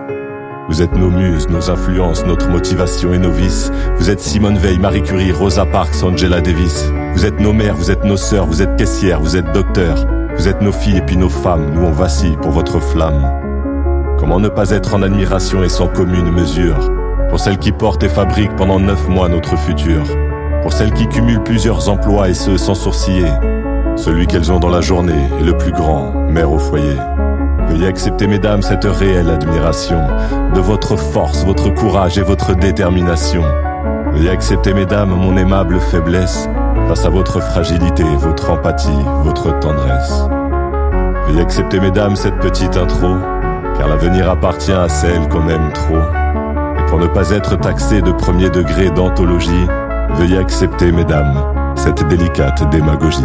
Vous 0.68 0.82
êtes 0.82 0.94
nos 0.94 1.08
muses, 1.08 1.48
nos 1.48 1.70
influences, 1.70 2.26
notre 2.26 2.50
motivation 2.50 3.14
et 3.14 3.18
nos 3.18 3.30
vices. 3.30 3.72
Vous 3.96 4.10
êtes 4.10 4.20
Simone 4.20 4.58
Veil, 4.58 4.78
Marie 4.78 5.02
Curie, 5.02 5.32
Rosa 5.32 5.64
Parks, 5.64 6.02
Angela 6.02 6.42
Davis. 6.42 6.92
Vous 7.14 7.24
êtes 7.24 7.40
nos 7.40 7.54
mères, 7.54 7.74
vous 7.74 7.90
êtes 7.90 8.04
nos 8.04 8.18
sœurs, 8.18 8.44
vous 8.44 8.60
êtes 8.60 8.76
caissières, 8.76 9.20
vous 9.20 9.38
êtes 9.38 9.50
docteurs. 9.52 10.04
Vous 10.36 10.48
êtes 10.48 10.60
nos 10.60 10.72
filles 10.72 10.98
et 10.98 11.02
puis 11.02 11.16
nos 11.16 11.30
femmes, 11.30 11.70
nous 11.72 11.86
on 11.86 11.92
vacille 11.92 12.36
pour 12.36 12.50
votre 12.50 12.78
flamme. 12.78 13.26
Comment 14.18 14.38
ne 14.38 14.50
pas 14.50 14.68
être 14.68 14.94
en 14.94 15.00
admiration 15.00 15.64
et 15.64 15.70
sans 15.70 15.88
commune 15.88 16.30
mesure? 16.30 16.92
Pour 17.30 17.40
celles 17.40 17.58
qui 17.58 17.72
portent 17.72 18.02
et 18.02 18.08
fabriquent 18.10 18.56
pendant 18.56 18.78
neuf 18.78 19.08
mois 19.08 19.30
notre 19.30 19.56
futur. 19.56 20.04
Pour 20.68 20.76
celles 20.76 20.92
qui 20.92 21.08
cumulent 21.08 21.42
plusieurs 21.42 21.88
emplois 21.88 22.28
et 22.28 22.34
ce 22.34 22.58
sans 22.58 22.74
sourciller. 22.74 23.32
celui 23.96 24.26
qu'elles 24.26 24.52
ont 24.52 24.60
dans 24.60 24.68
la 24.68 24.82
journée 24.82 25.26
est 25.40 25.42
le 25.42 25.56
plus 25.56 25.72
grand, 25.72 26.12
mère 26.28 26.52
au 26.52 26.58
foyer. 26.58 26.94
Veuillez 27.68 27.86
accepter, 27.86 28.26
mesdames, 28.26 28.60
cette 28.60 28.84
réelle 28.84 29.30
admiration 29.30 29.98
de 30.54 30.60
votre 30.60 30.98
force, 30.98 31.42
votre 31.46 31.72
courage 31.72 32.18
et 32.18 32.22
votre 32.22 32.54
détermination. 32.54 33.44
Veuillez 34.12 34.28
accepter, 34.28 34.74
mesdames, 34.74 35.08
mon 35.08 35.38
aimable 35.38 35.80
faiblesse 35.80 36.50
face 36.86 37.06
à 37.06 37.08
votre 37.08 37.40
fragilité, 37.40 38.04
votre 38.18 38.50
empathie, 38.50 38.90
votre 39.22 39.58
tendresse. 39.60 40.22
Veuillez 41.28 41.40
accepter, 41.40 41.80
mesdames, 41.80 42.14
cette 42.14 42.40
petite 42.40 42.76
intro, 42.76 43.16
car 43.78 43.88
l'avenir 43.88 44.28
appartient 44.28 44.70
à 44.70 44.90
celle 44.90 45.28
qu'on 45.28 45.48
aime 45.48 45.72
trop. 45.72 45.96
Et 46.78 46.84
pour 46.90 46.98
ne 46.98 47.06
pas 47.06 47.30
être 47.30 47.56
taxé 47.56 48.02
de 48.02 48.12
premier 48.12 48.50
degré 48.50 48.90
d'anthologie, 48.90 49.66
veuillez 50.14 50.38
accepter, 50.38 50.92
mesdames, 50.92 51.34
cette 51.76 52.06
délicate 52.08 52.68
démagogie. 52.70 53.24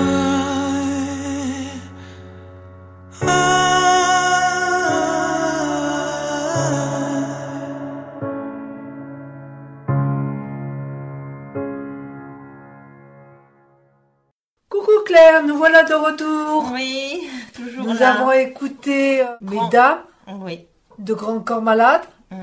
Nous 17.93 18.01
avons 18.01 18.31
écouté 18.31 19.21
euh, 19.21 19.25
Grand- 19.41 19.65
Mesdames 19.65 19.99
Oui. 20.39 20.65
de 20.99 21.13
Grand 21.13 21.39
Corps 21.39 21.61
Malade 21.61 22.01
Mm. 22.31 22.35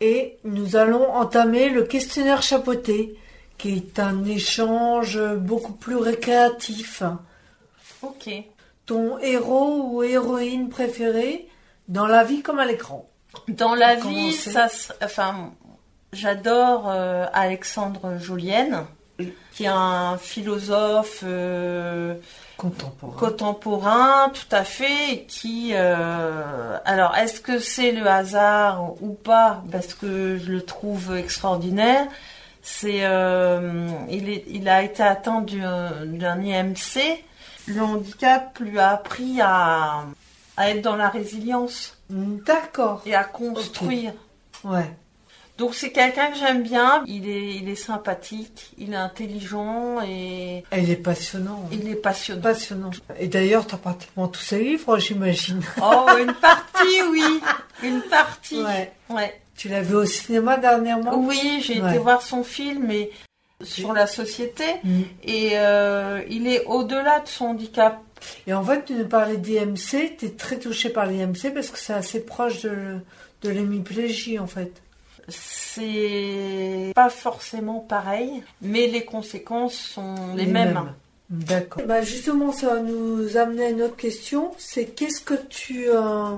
et 0.00 0.38
nous 0.44 0.76
allons 0.76 1.10
entamer 1.14 1.70
le 1.70 1.82
questionnaire 1.84 2.42
chapeauté 2.42 3.18
qui 3.56 3.74
est 3.76 3.98
un 3.98 4.24
échange 4.24 5.18
beaucoup 5.36 5.72
plus 5.72 5.96
récréatif. 5.96 7.02
Ok. 8.02 8.28
Ton 8.86 9.18
héros 9.18 9.82
ou 9.90 10.02
héroïne 10.02 10.68
préféré 10.68 11.48
dans 11.88 12.06
la 12.06 12.22
vie 12.24 12.42
comme 12.42 12.58
à 12.58 12.66
l'écran. 12.66 13.08
Dans 13.48 13.74
la 13.74 13.96
Pour 13.96 14.10
vie, 14.10 14.36
commencer. 14.36 14.50
ça, 14.50 14.68
enfin, 15.02 15.52
j'adore 16.12 16.84
euh, 16.90 17.26
Alexandre 17.32 18.18
Jolienne, 18.18 18.84
qui 19.52 19.64
est 19.64 19.68
un 19.68 20.16
philosophe 20.18 21.22
euh, 21.24 22.14
Contemporain. 22.58 23.16
contemporain, 23.16 24.30
tout 24.34 24.54
à 24.54 24.64
fait, 24.64 25.12
et 25.12 25.24
qui, 25.26 25.70
euh, 25.74 26.76
alors, 26.84 27.14
est-ce 27.16 27.40
que 27.40 27.58
c'est 27.60 27.92
le 27.92 28.06
hasard 28.06 28.94
ou 29.00 29.14
pas 29.14 29.62
Parce 29.72 29.94
que 29.94 30.36
je 30.38 30.52
le 30.52 30.62
trouve 30.62 31.16
extraordinaire. 31.16 32.06
C'est, 32.60 33.04
euh, 33.04 33.88
il, 34.10 34.28
est, 34.28 34.44
il 34.48 34.68
a 34.68 34.82
été 34.82 35.02
atteint 35.02 35.40
du- 35.40 35.60
d'un 35.60 36.40
IMC. 36.42 37.24
Le 37.68 37.80
handicap 37.80 38.58
lui 38.58 38.78
a 38.78 38.90
appris 38.90 39.40
à, 39.40 40.04
à 40.56 40.70
être 40.70 40.82
dans 40.82 40.96
la 40.96 41.08
résilience 41.08 41.96
D'accord. 42.10 43.02
et 43.06 43.14
à 43.14 43.24
construire. 43.24 44.12
Ouais. 44.64 44.90
Donc 45.58 45.74
c'est 45.74 45.90
quelqu'un 45.90 46.30
que 46.30 46.38
j'aime 46.38 46.62
bien. 46.62 47.02
Il 47.06 47.28
est, 47.28 47.56
il 47.56 47.68
est 47.68 47.74
sympathique, 47.74 48.70
il 48.78 48.92
est 48.92 48.96
intelligent 48.96 50.00
et 50.06 50.64
Elle 50.70 50.88
est 50.88 50.96
passionnante. 50.96 51.68
il 51.72 51.88
est 51.88 51.96
passionnant. 51.96 52.40
Passionnant. 52.42 52.90
Et 53.18 53.26
d'ailleurs, 53.28 53.66
t'as 53.66 53.76
pratiquement 53.76 54.28
tous 54.28 54.40
ses 54.40 54.60
livres, 54.62 54.98
j'imagine. 55.00 55.60
Oh, 55.82 56.06
une 56.20 56.32
partie, 56.34 57.02
oui, 57.10 57.40
une 57.82 58.00
partie. 58.02 58.62
Ouais. 58.62 58.92
Ouais. 59.10 59.40
Tu 59.56 59.68
l'as 59.68 59.82
vu 59.82 59.96
au 59.96 60.04
cinéma 60.04 60.56
dernièrement? 60.58 61.16
Oui, 61.18 61.60
j'ai 61.66 61.80
Ouais. 61.82 61.90
été 61.90 61.98
voir 61.98 62.22
son 62.22 62.44
film 62.44 62.88
et 62.92 63.10
sur 63.60 63.92
la 63.92 64.06
société 64.06 64.62
Mm. 64.84 65.00
et 65.24 65.50
euh, 65.54 66.22
il 66.30 66.46
est 66.46 66.64
au-delà 66.66 67.18
de 67.18 67.26
son 67.26 67.46
handicap. 67.46 67.98
Et 68.46 68.54
en 68.54 68.62
fait, 68.62 68.84
tu 68.84 68.92
nous 68.94 69.08
parlais 69.08 69.36
d'IMC, 69.36 70.16
tu 70.18 70.26
es 70.26 70.30
très 70.36 70.58
touché 70.60 70.90
par 70.90 71.06
l'IMC 71.06 71.52
parce 71.52 71.70
que 71.70 71.78
c'est 71.78 71.92
assez 71.92 72.20
proche 72.24 72.62
de, 72.62 72.98
de 73.42 73.48
l'hémiplégie 73.50 74.38
en 74.38 74.46
fait. 74.46 74.70
C'est 75.28 76.92
pas 76.94 77.10
forcément 77.10 77.80
pareil, 77.80 78.42
mais 78.62 78.86
les 78.86 79.04
conséquences 79.04 79.74
sont 79.74 80.14
les, 80.34 80.46
mêmes. 80.46 80.92
D'accord. 81.30 81.82
Bah 81.86 82.02
justement, 82.02 82.52
ça 82.52 82.74
va 82.74 82.80
nous 82.80 83.36
amener 83.36 83.66
à 83.66 83.68
une 83.70 83.82
autre 83.82 83.96
question. 83.96 84.52
C'est 84.58 84.86
qu'est-ce 84.86 85.20
que 85.20 85.34
tu 85.48 85.86
euh, 85.90 86.36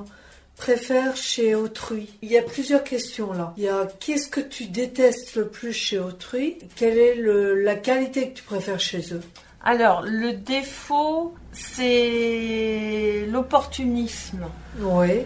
préfères 0.57 1.17
chez 1.17 1.55
autrui? 1.55 2.09
Il 2.23 2.31
y 2.31 2.39
a 2.39 2.43
plusieurs 2.43 2.83
questions 2.85 3.33
là. 3.33 3.55
Il 3.57 3.63
y 3.65 3.69
a 3.69 3.87
qu'est-ce 4.01 4.29
que 4.29 4.41
tu 4.41 4.67
détestes 4.67 5.37
le 5.37 5.47
plus 5.47 5.73
chez 5.73 5.99
autrui? 5.99 6.59
Quelle 6.77 6.99
est 6.99 7.15
le- 7.15 7.55
la 7.63 7.77
qualité 7.77 8.31
que 8.31 8.39
tu 8.39 8.43
préfères 8.43 8.81
chez 8.81 9.15
eux? 9.15 9.23
Alors, 9.63 10.03
le 10.03 10.33
défaut, 10.33 11.35
c'est 11.53 13.27
l'opportunisme. 13.29 14.47
Oui. 14.81 15.21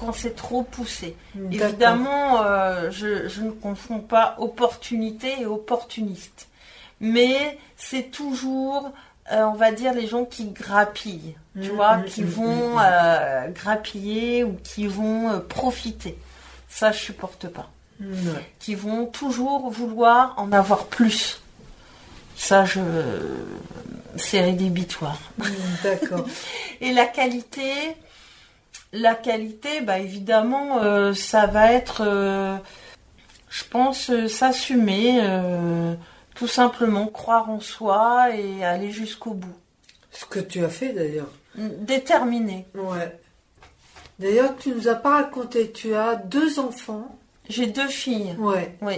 Quand 0.00 0.12
c'est 0.12 0.34
trop 0.34 0.62
poussé. 0.62 1.14
Évidemment, 1.52 2.42
euh, 2.42 2.90
je, 2.90 3.28
je 3.28 3.42
ne 3.42 3.50
confonds 3.50 3.98
pas 4.00 4.34
opportunité 4.38 5.42
et 5.42 5.46
opportuniste. 5.46 6.48
Mais 7.00 7.58
c'est 7.76 8.10
toujours, 8.10 8.92
euh, 9.30 9.42
on 9.44 9.54
va 9.54 9.72
dire, 9.72 9.92
les 9.92 10.06
gens 10.06 10.24
qui 10.24 10.46
grappillent, 10.46 11.36
tu 11.60 11.70
Mm, 11.70 11.74
vois, 11.74 11.96
mm, 11.98 12.04
qui 12.06 12.22
mm, 12.22 12.28
vont 12.28 12.78
euh, 12.80 13.48
grappiller 13.48 14.44
ou 14.44 14.56
qui 14.64 14.86
vont 14.86 15.40
profiter. 15.48 16.16
Ça, 16.68 16.92
je 16.92 16.98
supporte 16.98 17.48
pas. 17.48 17.68
Qui 18.58 18.74
vont 18.74 19.04
toujours 19.04 19.70
vouloir 19.70 20.32
en 20.38 20.52
avoir 20.52 20.86
plus. 20.86 21.42
Ça, 22.34 22.64
je... 22.64 22.80
c'est 24.16 24.40
rédhibitoire. 24.40 25.18
D'accord. 25.82 26.24
Et 26.80 26.94
la 26.94 27.04
qualité, 27.04 27.94
la 28.92 29.14
qualité, 29.14 29.80
bah 29.82 29.98
évidemment, 29.98 30.82
euh, 30.82 31.12
ça 31.14 31.46
va 31.46 31.72
être, 31.72 32.02
euh, 32.04 32.56
je 33.48 33.64
pense, 33.64 34.10
euh, 34.10 34.26
s'assumer, 34.28 35.20
tout 36.34 36.48
simplement 36.48 37.06
croire 37.06 37.50
en 37.50 37.60
soi 37.60 38.34
et 38.34 38.64
aller 38.64 38.90
jusqu'au 38.90 39.32
bout. 39.34 39.56
Ce 40.10 40.24
que 40.24 40.40
tu 40.40 40.64
as 40.64 40.68
fait 40.68 40.92
d'ailleurs. 40.92 41.30
Déterminé. 41.56 42.66
Ouais. 42.74 43.18
D'ailleurs, 44.18 44.56
tu 44.58 44.70
nous 44.70 44.88
as 44.88 44.94
pas 44.94 45.16
raconté, 45.22 45.70
tu 45.72 45.94
as 45.94 46.16
deux 46.16 46.58
enfants, 46.58 47.16
J'ai 47.48 47.66
deux 47.66 47.88
filles. 47.88 48.34
ouais, 48.38 48.76
Oui. 48.82 48.96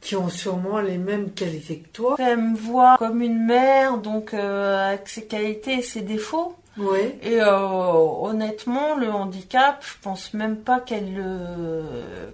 qui 0.00 0.14
ont 0.16 0.28
sûrement 0.28 0.80
les 0.80 0.98
mêmes 0.98 1.30
qualités 1.32 1.78
que 1.78 1.88
toi. 1.88 2.16
Elle 2.18 2.38
me 2.38 2.56
voit 2.56 2.96
comme 2.98 3.20
une 3.22 3.44
mère, 3.44 3.98
donc 3.98 4.32
avec 4.34 5.08
ses 5.08 5.26
qualités 5.26 5.74
et 5.78 5.82
ses 5.82 6.02
défauts. 6.02 6.54
Et 7.22 7.40
euh, 7.40 7.56
honnêtement, 8.22 8.94
le 8.96 9.10
handicap, 9.10 9.82
je 9.84 9.94
pense 10.02 10.34
même 10.34 10.56
pas 10.56 10.80
qu'elle 10.80 11.14
le, 11.14 11.82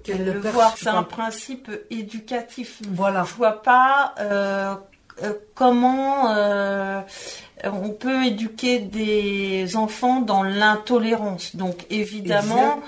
Qu'elle 0.04 0.16
qu'elle 0.16 0.26
le 0.26 0.32
le 0.34 0.40
perçoit. 0.40 0.62
voit. 0.64 0.74
C'est 0.76 0.88
un 0.88 1.02
principe 1.02 1.70
éducatif. 1.90 2.80
Voilà. 2.90 3.24
Je 3.28 3.34
vois 3.34 3.62
pas 3.62 4.14
euh, 4.20 4.74
euh, 5.22 5.32
comment 5.54 6.30
euh, 6.34 7.00
on 7.64 7.90
peut 7.90 8.24
éduquer 8.26 8.80
des 8.80 9.76
enfants 9.76 10.20
dans 10.20 10.42
l'intolérance. 10.42 11.56
Donc 11.56 11.86
évidemment, 11.90 12.80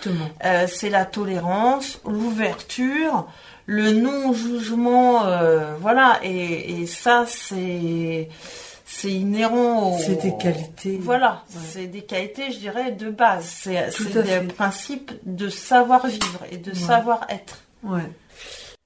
euh, 0.44 0.66
c'est 0.68 0.90
la 0.90 1.04
tolérance, 1.04 2.00
l'ouverture, 2.04 3.26
le 3.66 3.92
non-jugement, 3.92 5.24
euh, 5.26 5.74
voilà. 5.80 6.18
Et, 6.22 6.82
et 6.82 6.86
ça, 6.86 7.24
c'est 7.26 8.28
c'est 8.98 9.12
inhérent 9.12 9.92
au... 9.94 9.98
C'est 9.98 10.16
des 10.22 10.36
qualités. 10.36 10.98
Voilà, 11.00 11.42
Ouais. 11.54 11.60
c'est 11.68 11.86
des 11.86 12.02
qualités, 12.02 12.50
je 12.52 12.58
dirais, 12.58 12.92
de 12.92 13.10
base. 13.10 13.44
C'est 13.62 13.90
des 14.12 14.22
fait. 14.22 14.46
principes 14.54 15.12
de 15.24 15.48
savoir-vivre 15.48 16.42
et 16.50 16.56
de 16.56 16.70
Ouais. 16.70 16.76
savoir-être. 16.76 17.58
Ouais. 17.82 18.08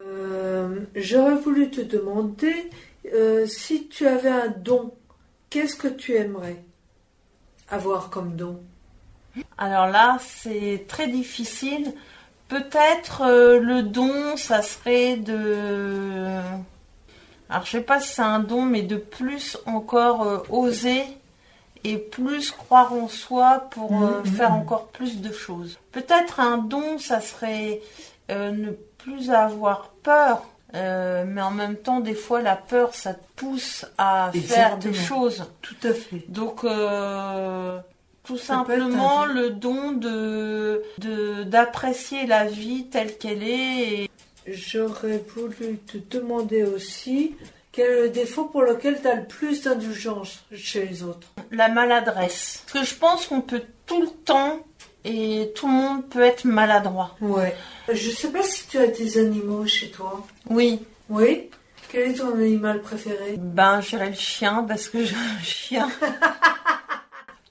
Euh, 0.02 0.80
J'aurais 0.94 1.34
voulu 1.36 1.70
te 1.70 1.80
demander 1.80 2.54
euh, 3.14 3.46
si 3.46 3.88
tu 3.88 4.06
avais 4.06 4.30
un 4.30 4.48
don, 4.48 4.92
qu'est-ce 5.50 5.76
que 5.76 5.88
tu 5.88 6.14
aimerais 6.16 6.62
avoir 7.68 8.10
comme 8.10 8.34
don? 8.36 8.60
Alors 9.58 9.86
là, 9.86 10.18
c'est 10.20 10.84
très 10.88 11.06
difficile. 11.08 11.92
Peut-être 12.48 13.22
euh, 13.22 13.60
le 13.60 13.82
don, 13.84 14.36
ça 14.36 14.60
serait 14.62 15.16
de... 15.16 16.26
Alors 17.50 17.66
je 17.66 17.72
sais 17.72 17.80
pas 17.82 18.00
si 18.00 18.08
c'est 18.14 18.22
un 18.22 18.38
don, 18.40 18.62
mais 18.62 18.82
de 18.82 18.96
plus 18.96 19.58
encore 19.66 20.22
euh, 20.22 20.38
oser 20.50 21.02
et 21.82 21.96
plus 21.98 22.50
croire 22.52 22.92
en 22.92 23.08
soi 23.08 23.66
pour 23.70 23.90
euh, 24.02 24.20
Mhm. 24.24 24.26
faire 24.26 24.52
encore 24.52 24.86
plus 24.88 25.20
de 25.20 25.32
choses. 25.32 25.78
Peut-être 25.92 26.38
un 26.40 26.58
don, 26.58 26.98
ça 26.98 27.20
serait 27.20 27.80
euh, 28.30 28.50
ne 28.52 28.70
plus 28.98 29.30
avoir 29.30 29.90
peur. 30.02 30.42
mais 30.72 31.42
en 31.42 31.50
même 31.50 31.74
temps, 31.76 31.98
des 31.98 32.14
fois, 32.14 32.40
la 32.42 32.54
peur, 32.54 32.94
ça 32.94 33.14
te 33.14 33.24
pousse 33.34 33.84
à 33.98 34.30
faire 34.32 34.76
des 34.78 34.94
choses. 34.94 35.44
Tout 35.62 35.74
à 35.82 35.92
fait. 35.92 36.22
Donc, 36.28 36.60
tout 38.22 38.36
Ça 38.36 38.54
simplement 38.54 39.24
le 39.24 39.50
don 39.50 39.90
de 39.92 40.82
de- 40.98 41.42
d'apprécier 41.44 42.26
la 42.26 42.44
vie 42.44 42.86
telle 42.86 43.18
qu'elle 43.18 43.42
est. 43.42 44.04
Et 44.04 44.10
J'aurais 44.46 45.22
voulu 45.36 45.78
te 45.86 45.98
demander 46.10 46.62
aussi 46.64 47.36
quel 47.72 47.90
est 47.90 48.00
le 48.02 48.08
défaut 48.10 48.44
pour 48.46 48.62
lequel 48.62 49.00
tu 49.00 49.06
as 49.08 49.14
le 49.16 49.26
plus 49.26 49.62
d'indulgence 49.62 50.44
chez 50.54 50.84
les 50.86 51.02
autres. 51.02 51.28
la 51.50 51.68
maladresse. 51.68 52.62
Parce 52.72 52.84
que 52.86 52.90
je 52.94 52.98
pense 52.98 53.26
qu'on 53.26 53.40
peut 53.42 53.62
tout 53.86 54.00
le 54.02 54.08
temps 54.24 54.60
et 55.04 55.52
tout 55.54 55.66
le 55.66 55.72
monde 55.72 56.08
peut 56.08 56.22
être 56.22 56.44
maladroit. 56.44 57.16
Ouais. 57.20 57.54
Je 57.92 58.10
sais 58.10 58.30
pas 58.30 58.42
si 58.42 58.66
tu 58.66 58.78
as 58.78 58.86
des 58.88 59.18
animaux 59.18 59.66
chez 59.66 59.90
toi. 59.90 60.26
Oui, 60.48 60.80
Oui. 61.08 61.50
Quel 61.92 62.10
est 62.12 62.14
ton 62.14 62.34
animal 62.34 62.80
préféré? 62.82 63.34
Ben 63.36 63.80
j'irai 63.80 64.10
le 64.10 64.14
chien 64.14 64.64
parce 64.68 64.88
que 64.88 65.04
j'ai 65.04 65.16
un 65.16 65.42
chien. 65.42 65.90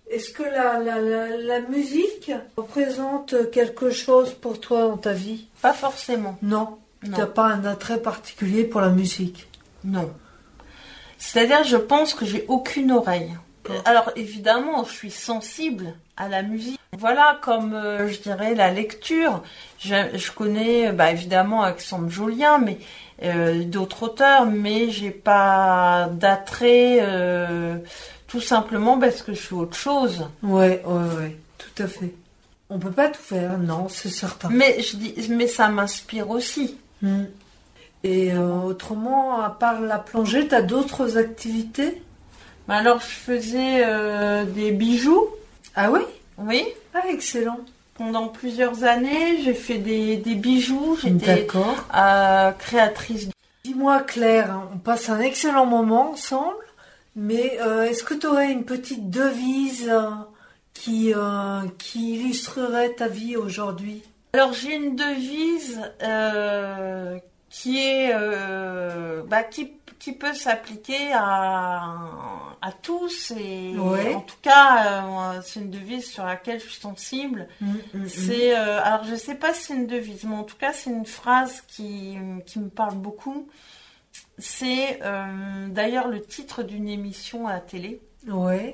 Est-ce 0.10 0.32
que 0.32 0.44
la, 0.44 0.80
la, 0.80 1.00
la, 1.00 1.38
la 1.38 1.60
musique 1.62 2.32
représente 2.58 3.52
quelque 3.52 3.92
chose 3.92 4.34
pour 4.34 4.60
toi 4.60 4.88
dans 4.88 4.98
ta 4.98 5.14
vie? 5.14 5.48
Pas 5.62 5.74
forcément. 5.74 6.38
Non. 6.42 6.78
Tu 7.04 7.12
n'as 7.12 7.28
pas 7.28 7.46
un 7.46 7.64
attrait 7.66 8.02
particulier 8.02 8.64
pour 8.64 8.82
la 8.82 8.90
musique? 8.90 9.48
Non. 9.84 10.12
C'est-à-dire, 11.18 11.64
je 11.64 11.78
pense 11.78 12.14
que 12.14 12.26
j'ai 12.26 12.46
aucune 12.48 12.92
oreille. 12.92 13.32
Alors 13.86 14.12
évidemment, 14.16 14.84
je 14.84 14.92
suis 14.92 15.12
sensible 15.12 15.94
à 16.18 16.28
la 16.28 16.42
musique. 16.42 16.80
Voilà, 16.98 17.38
comme 17.44 17.76
euh, 17.76 18.08
je 18.08 18.20
dirais 18.20 18.56
la 18.56 18.72
lecture. 18.72 19.44
Je, 19.78 19.96
je 20.16 20.32
connais, 20.32 20.92
bah, 20.92 21.12
évidemment, 21.12 21.62
Alexandre 21.62 22.10
Jolien, 22.10 22.58
mais 22.58 22.80
euh, 23.22 23.64
d'autres 23.64 24.04
auteurs, 24.04 24.48
mais 24.48 24.90
j'ai 24.90 25.12
pas 25.12 26.10
d'attrait, 26.12 26.98
euh, 27.02 27.78
tout 28.30 28.40
simplement 28.42 28.98
parce 28.98 29.22
que 29.22 29.34
je 29.34 29.40
suis 29.42 29.56
autre 29.56 29.76
chose. 29.76 30.28
Ouais, 30.44 30.82
ouais, 30.86 31.16
ouais. 31.18 31.38
Tout 31.58 31.84
à 31.84 31.88
fait. 31.88 32.14
On 32.70 32.80
peut 32.80 32.92
pas 32.92 33.10
tout 33.10 33.22
faire, 33.22 33.58
non, 33.58 33.88
c'est 33.90 34.10
certain. 34.10 34.50
Mais 34.52 34.80
je 34.82 34.96
dis, 34.96 35.16
mais 35.30 35.48
ça 35.48 35.68
m'inspire 35.70 36.30
aussi. 36.30 36.78
Hmm. 37.02 37.24
Et 38.04 38.32
euh, 38.32 38.62
autrement, 38.62 39.42
à 39.42 39.50
part 39.50 39.82
la 39.82 39.98
plongée, 39.98 40.48
tu 40.48 40.56
as 40.56 40.62
d'autres 40.62 41.18
activités? 41.18 42.02
Mais 42.68 42.76
Alors, 42.76 43.00
je 43.02 43.08
faisais 43.08 43.84
euh, 43.84 44.46
des 44.46 44.72
bijoux, 44.72 45.28
Ah 45.76 45.90
oui? 45.92 46.02
Oui. 46.38 46.64
Ah, 46.94 47.02
excellent. 47.10 47.60
Pendant 47.96 48.28
plusieurs 48.30 48.84
années, 48.84 49.42
j'ai 49.44 49.54
fait 49.56 49.80
des, 49.80 50.16
des 50.18 50.36
bijoux. 50.36 50.98
J'étais 51.02 51.36
D'accord. 51.42 51.76
euh, 51.98 52.52
créatrice. 52.52 53.28
Dis-moi, 53.66 54.02
Claire, 54.02 54.52
hein, 54.52 54.70
on 54.74 54.78
passe 54.78 55.10
un 55.10 55.20
excellent 55.20 55.66
moment 55.66 56.12
ensemble, 56.12 56.56
mais 57.20 57.60
euh, 57.62 57.84
est-ce 57.84 58.04
que 58.04 58.14
tu 58.14 58.26
aurais 58.28 58.52
une 58.52 58.64
petite 58.66 59.10
devise 59.10 59.90
euh, 59.90 60.10
qui, 60.74 61.14
euh, 61.14 61.62
qui 61.78 62.16
illustrerait 62.16 62.94
ta 62.94 63.08
vie 63.08 63.36
aujourd'hui? 63.36 64.02
Alors, 64.34 64.54
j'ai 64.54 64.76
une 64.76 64.96
devise 64.96 65.80
euh, 66.04 67.18
qui 67.50 67.80
est 67.80 68.14
bah, 69.28 69.44
qui, 69.44 69.74
qui 69.98 70.14
peut 70.14 70.34
s'appliquer 70.34 71.12
à, 71.14 71.84
à 72.62 72.72
tous 72.82 73.32
et 73.32 73.74
Ouais. 73.78 74.14
en 74.14 74.22
tout 74.22 74.36
cas 74.42 75.42
c'est 75.44 75.60
une 75.60 75.72
devise 75.72 76.06
sur 76.10 76.26
laquelle 76.26 76.60
je 76.60 76.68
suis 76.70 76.80
sensible. 76.80 77.48
Mm, 77.60 78.06
C'est 78.08 78.56
euh, 78.58 78.82
alors 78.84 79.04
je 79.06 79.16
sais 79.16 79.36
pas 79.36 79.54
si 79.54 79.64
c'est 79.66 79.74
une 79.74 79.88
devise, 79.88 80.24
mais 80.26 80.36
en 80.36 80.44
tout 80.44 80.58
cas 80.58 80.74
c'est 80.74 80.90
une 80.92 81.06
phrase 81.08 81.62
qui, 81.68 82.18
qui 82.46 82.60
me 82.60 82.70
parle 82.70 82.96
beaucoup. 82.96 83.48
C'est 84.40 85.00
euh, 85.04 85.68
d'ailleurs 85.70 86.08
le 86.08 86.22
titre 86.22 86.64
d'une 86.64 86.88
émission 86.88 87.48
à 87.48 87.54
la 87.54 87.60
télé. 87.60 88.02
Ouais. 88.28 88.74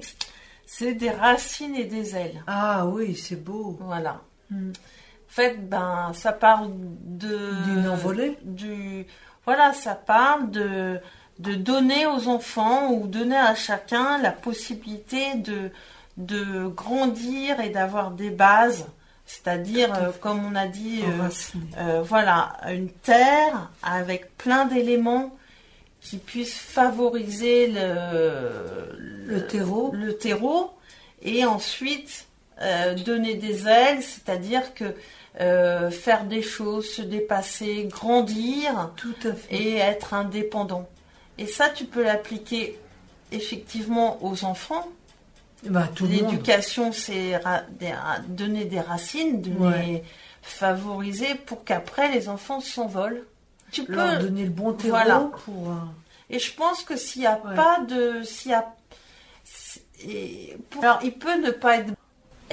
C'est 0.65 0.93
des 0.93 1.11
racines 1.11 1.75
et 1.75 1.85
des 1.85 2.15
ailes. 2.15 2.43
Ah 2.47 2.85
oui, 2.87 3.15
c'est 3.15 3.43
beau. 3.43 3.77
Voilà. 3.79 4.21
Mm. 4.49 4.71
En 4.71 5.33
fait, 5.35 5.69
ben 5.69 6.11
ça 6.13 6.31
parle 6.31 6.71
de 6.71 7.63
D'une 7.65 7.89
envolée 7.89 8.37
du 8.43 9.05
voilà, 9.45 9.73
ça 9.73 9.95
parle 9.95 10.49
de 10.49 10.99
de 11.39 11.53
donner 11.53 12.07
aux 12.07 12.27
enfants 12.29 12.91
ou 12.91 13.07
donner 13.07 13.35
à 13.35 13.55
chacun 13.55 14.17
la 14.19 14.31
possibilité 14.31 15.35
de 15.35 15.71
de 16.17 16.67
grandir 16.67 17.59
et 17.59 17.69
d'avoir 17.69 18.11
des 18.11 18.29
bases, 18.29 18.85
c'est-à-dire 19.25 19.93
euh, 19.93 20.11
comme 20.21 20.45
on 20.45 20.55
a 20.55 20.67
dit 20.67 21.01
euh, 21.03 21.29
euh, 21.77 22.01
voilà, 22.01 22.53
une 22.69 22.89
terre 22.89 23.69
avec 23.83 24.37
plein 24.37 24.65
d'éléments 24.65 25.35
qui 26.05 26.17
puissent 26.17 26.53
favoriser 26.57 27.67
le, 27.67 28.95
Le 29.25 29.47
terreau. 29.47 29.91
le 29.93 30.15
terreau 30.17 30.71
et 31.23 31.43
ensuite 31.45 32.27
euh, 32.61 32.93
donner 32.93 33.33
des 33.35 33.67
ailes, 33.67 34.01
c'est-à-dire 34.03 34.73
que 34.75 34.93
euh, 35.41 35.89
faire 35.89 36.23
des 36.25 36.41
choses, 36.43 36.87
se 36.89 37.01
dépasser, 37.01 37.85
grandir 37.89 38.91
Tout 38.95 39.15
à 39.25 39.33
fait. 39.33 39.55
et 39.55 39.77
être 39.77 40.13
indépendant. 40.13 40.87
Et 41.39 41.47
ça, 41.47 41.69
tu 41.69 41.85
peux 41.85 42.03
l'appliquer 42.03 42.79
effectivement 43.31 44.23
aux 44.23 44.45
enfants. 44.45 44.87
Bah. 45.63 45.89
L'éducation, 46.01 46.91
c'est 46.93 47.39
donner 48.29 48.65
des 48.65 48.79
racines, 48.79 49.41
Ouais. 49.59 49.85
les 49.85 50.03
favoriser 50.43 51.33
pour 51.47 51.63
qu'après 51.65 52.11
les 52.11 52.29
enfants 52.29 52.61
s'envolent. 52.61 53.23
Tu 53.71 53.83
peux. 53.83 53.93
Leur 53.95 54.19
donner 54.19 54.43
le 54.43 54.49
bon 54.51 54.73
terreau 54.73 54.91
Voilà. 54.91 55.29
pour... 55.45 55.69
euh, 55.69 55.73
Et 56.29 56.39
je 56.39 56.53
pense 56.53 56.83
que 56.83 56.95
s'il 56.95 57.21
n'y 57.21 57.27
a 57.27 57.39
Ouais. 57.45 57.55
pas 57.55 57.79
de. 57.81 58.21
S'il 58.23 58.51
y 58.51 58.53
a. 58.53 58.65
pour- 60.69 60.83
Alors, 60.83 60.99
il 61.03 61.13
peut 61.13 61.39
ne 61.41 61.51
pas 61.51 61.77
être. 61.77 61.93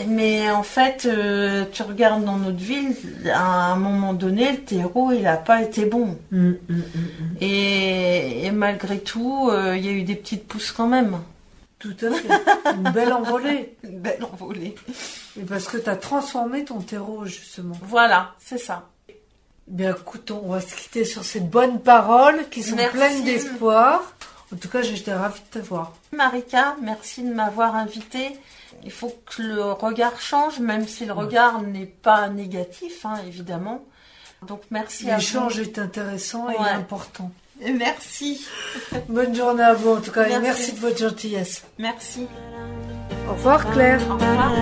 Mais 0.09 0.51
en 0.51 0.63
fait, 0.63 1.05
euh, 1.05 1.67
tu 1.71 1.83
regardes 1.83 2.25
dans 2.25 2.39
notre 2.39 2.57
ville, 2.57 2.97
à 3.31 3.73
un 3.73 3.77
moment 3.77 4.15
donné, 4.15 4.51
le 4.53 4.61
terreau, 4.65 5.13
il 5.13 5.23
n'a 5.23 5.37
pas 5.37 5.61
été 5.63 5.85
bon. 5.85 6.19
mm, 6.31 6.39
mm, 6.49 6.55
mm. 6.71 7.37
Et, 7.43 8.47
et 8.47 8.51
malgré 8.53 9.01
tout, 9.01 9.51
euh, 9.51 9.77
il 9.77 9.85
y 9.85 9.89
a 9.89 9.93
eu 9.93 10.03
des 10.03 10.15
petites 10.15 10.49
pousses 10.49 10.73
quand 10.73 10.87
même. 10.89 11.19
Tout 11.79 11.95
à 12.01 12.11
fait. 12.11 12.75
Une 12.75 12.91
belle 12.91 13.13
envolée. 13.13 13.77
Une 13.83 13.99
belle 14.01 14.25
envolée. 14.33 14.75
Et 15.39 15.43
parce 15.43 15.67
que 15.67 15.77
tu 15.77 15.91
as 15.91 15.97
transformé 15.97 16.65
ton 16.65 16.81
terreau, 16.81 17.27
justement. 17.27 17.77
Voilà, 17.83 18.35
c'est 18.39 18.57
ça. 18.59 18.89
Bien, 19.67 19.95
écoute, 19.95 20.31
on 20.31 20.49
va 20.49 20.61
se 20.61 20.75
quitter 20.75 21.05
sur 21.05 21.25
ces 21.25 21.41
bonnes 21.41 21.81
paroles 21.81 22.49
qui 22.51 22.63
sont 22.63 22.77
Merci. 22.77 22.97
pleines 22.97 23.25
d'espoir. 23.25 24.03
En 24.53 24.57
tout 24.57 24.69
cas, 24.69 24.83
j'étais 24.83 25.15
ravie 25.15 25.41
de 25.53 25.61
te 25.61 25.65
voir. 25.65 25.93
Marika, 26.13 26.77
merci 26.83 27.23
de 27.23 27.33
m'avoir 27.33 27.75
invitée. 27.75 28.39
Il 28.85 28.91
faut 28.91 29.15
que 29.25 29.43
le 29.43 29.73
regard 29.73 30.21
change, 30.21 30.59
même 30.59 30.87
si 30.87 31.07
le 31.07 31.13
regard 31.13 31.63
n'est 31.63 31.87
pas 31.87 32.29
négatif, 32.29 33.07
hein, 33.07 33.15
évidemment. 33.27 33.83
Donc 34.47 34.63
merci 34.71 35.09
à 35.09 35.15
vous. 35.15 35.21
L'échange 35.21 35.59
est 35.61 35.79
intéressant 35.79 36.51
et 36.51 36.57
important. 36.59 37.31
Et 37.61 37.73
Merci. 37.73 38.45
Bonne 39.09 39.35
journée 39.35 39.63
à 39.63 39.75
vous, 39.75 39.91
en 39.91 40.01
tout 40.01 40.11
cas, 40.11 40.27
et 40.27 40.31
Merci. 40.31 40.43
merci 40.43 40.73
de 40.73 40.81
votre 40.81 40.99
gentillesse. 40.99 41.63
Merci. 41.79 42.27
Au 43.29 43.35
revoir, 43.35 43.71
Claire. 43.71 44.01
Au 44.11 44.15
revoir. 44.15 44.53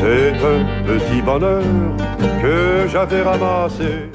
C'est 0.00 0.34
un 0.52 0.60
petit 0.84 1.22
bonheur 1.22 1.62
que 2.42 2.86
j'avais 2.88 3.22
ramassé 3.22 4.10